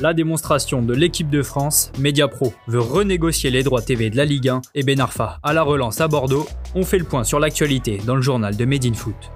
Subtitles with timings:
[0.00, 4.48] La démonstration de l'équipe de France, Mediapro veut renégocier les droits TV de la Ligue
[4.48, 6.46] 1 et Ben Arfa à la relance à Bordeaux.
[6.74, 9.30] On fait le point sur l'actualité dans le journal de Made Foot.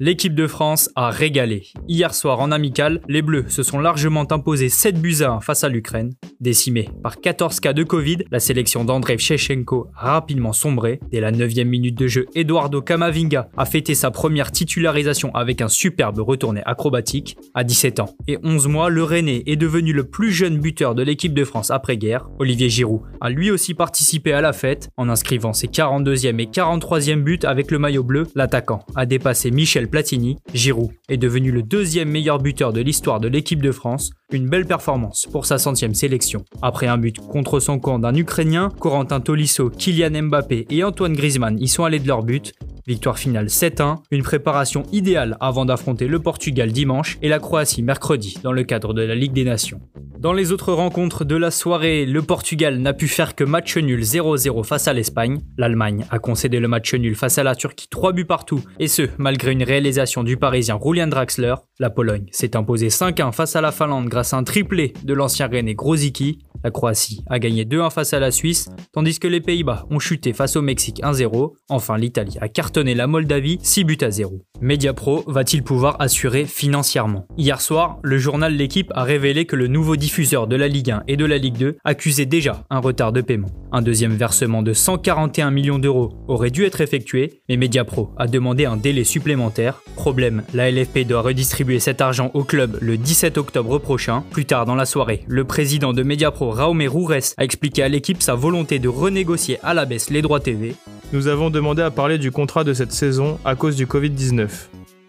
[0.00, 1.68] L'équipe de France a régalé.
[1.86, 5.62] Hier soir en amical, les Bleus se sont largement imposés 7 buts à 1 face
[5.62, 6.14] à l'Ukraine.
[6.40, 10.98] Décimée par 14 cas de Covid, la sélection d'Andrei Shevchenko a rapidement sombré.
[11.12, 15.68] Dès la 9 minute de jeu, Eduardo Camavinga a fêté sa première titularisation avec un
[15.68, 17.36] superbe retourné acrobatique.
[17.54, 21.04] À 17 ans et 11 mois, le Rennais est devenu le plus jeune buteur de
[21.04, 22.28] l'équipe de France après-guerre.
[22.40, 27.22] Olivier Giroud a lui aussi participé à la fête en inscrivant ses 42e et 43e
[27.22, 28.24] buts avec le maillot bleu.
[28.34, 33.28] L'attaquant a dépassé Michel Platini, Giroud est devenu le deuxième meilleur buteur de l'histoire de
[33.28, 36.44] l'équipe de France, une belle performance pour sa centième sélection.
[36.62, 41.58] Après un but contre son camp d'un Ukrainien, Corentin Tolisso, Kylian Mbappé et Antoine Griezmann
[41.58, 42.52] y sont allés de leur but,
[42.86, 48.36] Victoire finale 7-1, une préparation idéale avant d'affronter le Portugal dimanche et la Croatie mercredi
[48.42, 49.80] dans le cadre de la Ligue des Nations.
[50.24, 54.00] Dans les autres rencontres de la soirée, le Portugal n'a pu faire que match nul
[54.00, 55.42] 0-0 face à l'Espagne.
[55.58, 59.02] L'Allemagne a concédé le match nul face à la Turquie 3 buts partout, et ce,
[59.18, 61.56] malgré une réalisation du Parisien Julian Draxler.
[61.78, 65.46] La Pologne s'est imposée 5-1 face à la Finlande grâce à un triplé de l'ancien
[65.46, 66.38] René Grozicki.
[66.62, 70.32] La Croatie a gagné 2-1 face à la Suisse, tandis que les Pays-Bas ont chuté
[70.32, 71.52] face au Mexique 1-0.
[71.68, 74.40] Enfin, l'Italie a cartonné la Moldavie 6 buts à 0.
[74.62, 77.26] Mediapro va-t-il pouvoir assurer financièrement?
[77.36, 81.16] Hier soir, le journal L'équipe a révélé que le nouveau de la Ligue 1 et
[81.16, 83.50] de la Ligue 2 accusait déjà un retard de paiement.
[83.72, 88.64] Un deuxième versement de 141 millions d'euros aurait dû être effectué, mais Mediapro a demandé
[88.64, 89.82] un délai supplémentaire.
[89.96, 94.22] Problème, la LFP doit redistribuer cet argent au club le 17 octobre prochain.
[94.30, 98.22] Plus tard dans la soirée, le président de Mediapro Raume Roures a expliqué à l'équipe
[98.22, 100.76] sa volonté de renégocier à la baisse les droits TV.
[101.12, 104.48] Nous avons demandé à parler du contrat de cette saison à cause du Covid-19.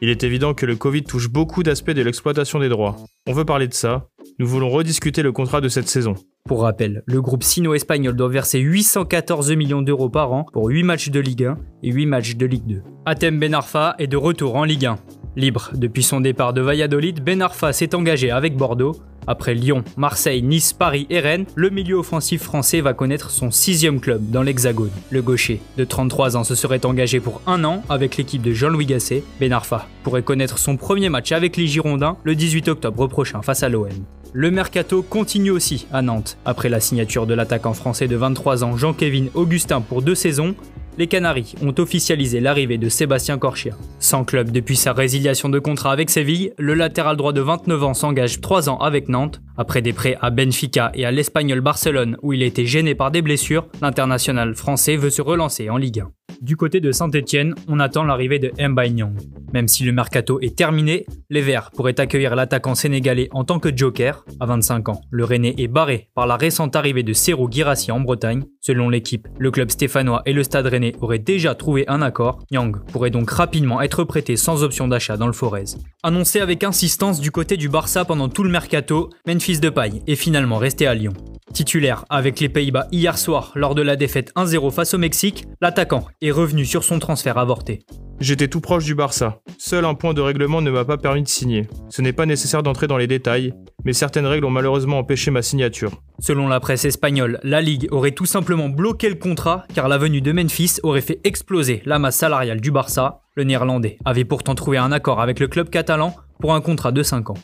[0.02, 2.96] Il est évident que le Covid touche beaucoup d'aspects de l'exploitation des droits.
[3.28, 4.08] On veut parler de ça.
[4.38, 6.14] Nous voulons rediscuter le contrat de cette saison.
[6.44, 11.10] Pour rappel, le groupe sino-espagnol doit verser 814 millions d'euros par an pour 8 matchs
[11.10, 12.82] de Ligue 1 et 8 matchs de Ligue 2.
[13.06, 14.98] Atem Ben Arfa est de retour en Ligue 1.
[15.36, 18.96] Libre depuis son départ de Valladolid, Ben Arfa s'est engagé avec Bordeaux.
[19.28, 24.00] Après Lyon, Marseille, Nice, Paris et Rennes, le milieu offensif français va connaître son sixième
[24.00, 24.92] club dans l'Hexagone.
[25.10, 28.86] Le gaucher de 33 ans se serait engagé pour un an avec l'équipe de Jean-Louis
[28.86, 29.24] Gasset.
[29.40, 33.64] Ben Arfa pourrait connaître son premier match avec les Girondins le 18 octobre prochain face
[33.64, 33.90] à l'OM.
[34.38, 36.38] Le mercato continue aussi à Nantes.
[36.44, 40.56] Après la signature de l'attaquant français de 23 ans Jean-Kévin Augustin pour deux saisons,
[40.98, 43.76] les Canaries ont officialisé l'arrivée de Sébastien Corchia.
[44.00, 47.94] Sans club depuis sa résiliation de contrat avec Séville, le latéral droit de 29 ans
[47.94, 49.42] s'engage 3 ans avec Nantes.
[49.58, 53.22] Après des prêts à Benfica et à l'Espagnol Barcelone où il été gêné par des
[53.22, 56.12] blessures, l'international français veut se relancer en Ligue 1.
[56.42, 59.16] Du côté de Saint-Etienne, on attend l'arrivée de Mbaye Nyong.
[59.56, 63.70] Même si le mercato est terminé, les Verts pourraient accueillir l'attaquant sénégalais en tant que
[63.74, 64.26] joker.
[64.42, 68.02] À 25 ans, le Rennais est barré par la récente arrivée de Serou Girassi en
[68.02, 68.44] Bretagne.
[68.60, 72.40] Selon l'équipe, le club stéphanois et le stade rennais auraient déjà trouvé un accord.
[72.52, 75.78] Nyang pourrait donc rapidement être prêté sans option d'achat dans le Forez.
[76.04, 80.58] Annoncé avec insistance du côté du Barça pendant tout le mercato, Memphis Depay est finalement
[80.58, 81.14] resté à Lyon.
[81.54, 86.06] Titulaire avec les Pays-Bas hier soir lors de la défaite 1-0 face au Mexique, l'attaquant
[86.22, 87.86] est revenu sur son transfert avorté.
[88.20, 89.42] J'étais tout proche du Barça.
[89.58, 91.68] Seul un point de règlement ne m'a pas permis de signer.
[91.90, 93.54] Ce n'est pas nécessaire d'entrer dans les détails,
[93.84, 96.02] mais certaines règles ont malheureusement empêché ma signature.
[96.20, 100.22] Selon la presse espagnole, la Ligue aurait tout simplement bloqué le contrat car la venue
[100.22, 103.22] de Memphis aurait fait exploser la masse salariale du Barça.
[103.36, 107.04] Le néerlandais avait pourtant trouvé un accord avec le club catalan pour un contrat de
[107.04, 107.38] 5 ans.